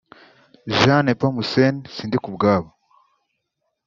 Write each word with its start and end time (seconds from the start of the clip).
Jean 0.79 1.01
Nepomuscène 1.03 1.79
Sindikubwabo 1.93 2.69